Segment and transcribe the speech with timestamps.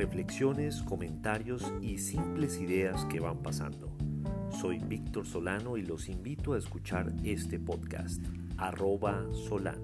[0.00, 3.94] reflexiones, comentarios y simples ideas que van pasando.
[4.50, 8.24] Soy Víctor Solano y los invito a escuchar este podcast,
[8.56, 9.82] arroba Solano.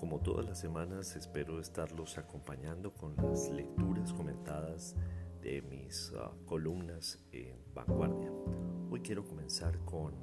[0.00, 4.96] Como todas las semanas espero estarlos acompañando con las lecturas comentadas
[5.40, 8.32] de mis uh, columnas en Vanguardia.
[9.02, 10.14] Quiero comenzar con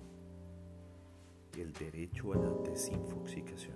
[1.57, 3.75] el derecho a la desinfoxicación.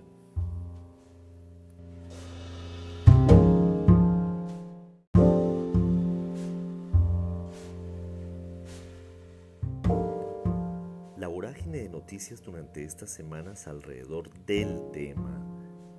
[11.18, 15.44] La vorágine de noticias durante estas semanas alrededor del tema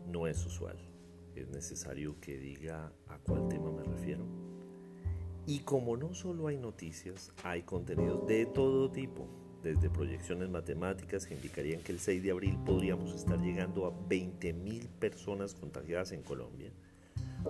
[0.07, 0.79] no es usual.
[1.35, 4.42] Es necesario que diga a cuál tema me refiero.
[5.47, 9.27] Y como no solo hay noticias, hay contenidos de todo tipo,
[9.61, 14.87] desde proyecciones matemáticas que indicarían que el 6 de abril podríamos estar llegando a 20.000
[15.01, 16.71] personas contagiadas en Colombia,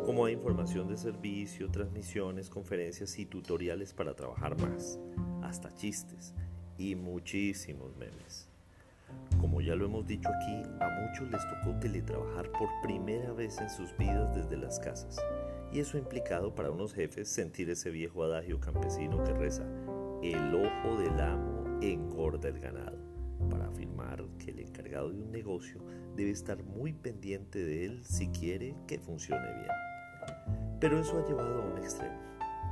[0.06, 4.98] como hay información de servicio, transmisiones, conferencias y tutoriales para trabajar más,
[5.42, 6.32] hasta chistes
[6.78, 8.48] y muchísimos memes.
[9.38, 13.68] Como ya lo hemos dicho aquí, a muchos les tocó teletrabajar por primera vez en
[13.68, 15.18] sus vidas desde las casas
[15.72, 19.64] y eso ha implicado para unos jefes sentir ese viejo adagio campesino que reza,
[20.22, 22.98] el ojo del amo engorda el ganado,
[23.50, 25.80] para afirmar que el encargado de un negocio
[26.14, 29.70] debe estar muy pendiente de él si quiere que funcione bien.
[30.78, 32.20] Pero eso ha llevado a un extremo.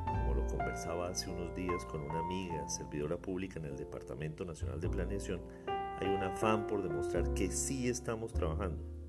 [0.05, 4.81] Como lo conversaba hace unos días con una amiga servidora pública en el Departamento Nacional
[4.81, 5.41] de Planeación,
[5.99, 9.00] hay un afán por demostrar que sí estamos trabajando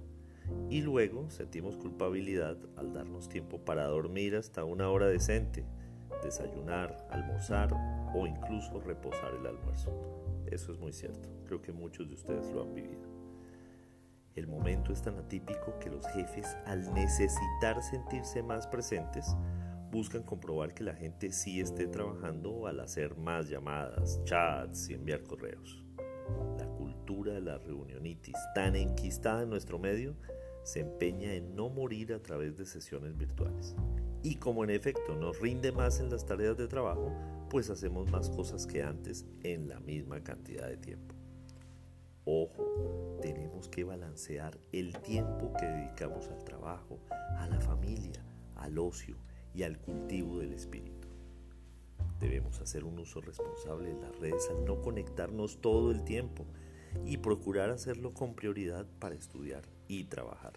[0.70, 5.66] y luego sentimos culpabilidad al darnos tiempo para dormir hasta una hora decente,
[6.24, 7.74] desayunar, almorzar
[8.16, 9.92] o incluso reposar el almuerzo.
[10.48, 13.10] Eso es muy cierto, creo que muchos de ustedes lo han vivido.
[14.34, 19.36] El momento es tan atípico que los jefes, al necesitar sentirse más presentes,
[19.92, 25.24] buscan comprobar que la gente sí esté trabajando al hacer más llamadas, chats y enviar
[25.24, 25.84] correos.
[26.58, 30.16] La cultura de la reunionitis, tan enquistada en nuestro medio,
[30.64, 33.76] se empeña en no morir a través de sesiones virtuales.
[34.24, 37.12] Y como en efecto nos rinde más en las tareas de trabajo,
[37.50, 41.16] pues hacemos más cosas que antes en la misma cantidad de tiempo.
[42.24, 47.00] Ojo, tenemos que balancear el tiempo que dedicamos al trabajo,
[47.38, 48.24] a la familia,
[48.56, 49.18] al ocio
[49.56, 51.08] y al cultivo del espíritu.
[52.20, 56.46] Debemos hacer un uso responsable de las redes al no conectarnos todo el tiempo
[57.06, 60.54] y procurar hacerlo con prioridad para estudiar y trabajar.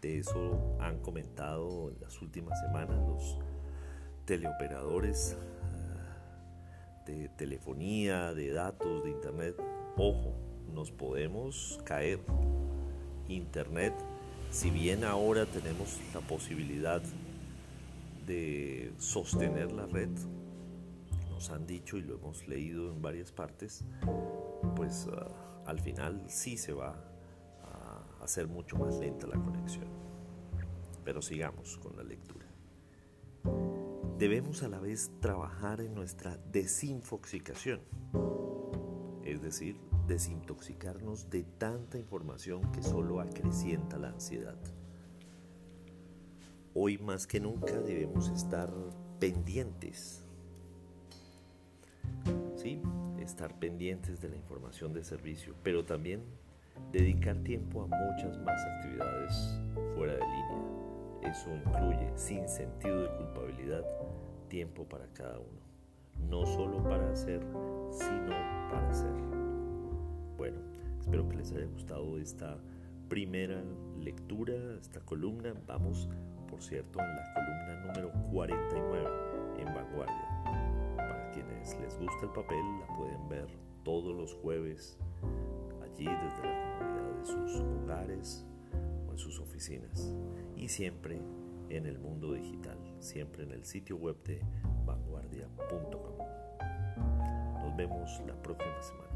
[0.00, 3.38] De eso han comentado en las últimas semanas los
[4.24, 9.56] teleoperadores ah, de telefonía, de datos, de internet.
[9.96, 10.34] Ojo,
[10.72, 12.20] nos podemos caer.
[13.28, 13.94] Internet,
[14.50, 17.02] si bien ahora tenemos la posibilidad
[18.26, 20.10] de sostener la red,
[21.30, 23.84] nos han dicho y lo hemos leído en varias partes,
[24.74, 27.10] pues uh, al final sí se va
[28.20, 29.88] hacer mucho más lenta la conexión.
[31.04, 32.46] Pero sigamos con la lectura.
[34.18, 37.80] Debemos a la vez trabajar en nuestra desinfoxicación,
[39.24, 44.58] es decir, desintoxicarnos de tanta información que solo acrecienta la ansiedad.
[46.74, 48.72] Hoy más que nunca debemos estar
[49.18, 50.26] pendientes.
[53.30, 56.22] Estar pendientes de la información de servicio, pero también
[56.92, 59.60] dedicar tiempo a muchas más actividades
[59.94, 61.30] fuera de línea.
[61.30, 63.84] Eso incluye, sin sentido de culpabilidad,
[64.48, 65.60] tiempo para cada uno.
[66.28, 67.40] No solo para hacer,
[67.90, 68.34] sino
[68.70, 69.12] para ser.
[70.36, 70.58] Bueno,
[70.98, 72.58] espero que les haya gustado esta
[73.08, 73.62] primera
[73.98, 75.54] lectura, esta columna.
[75.66, 76.08] Vamos,
[76.48, 79.10] por cierto, en la columna número 49
[79.58, 80.39] en Vanguardia.
[81.32, 83.46] Quienes les gusta el papel, la pueden ver
[83.84, 84.98] todos los jueves
[85.82, 88.46] allí desde la de sus hogares
[89.08, 90.14] o en sus oficinas
[90.56, 91.20] y siempre
[91.68, 94.42] en el mundo digital, siempre en el sitio web de
[94.84, 96.18] vanguardia.com.
[97.62, 99.10] Nos vemos la próxima semana.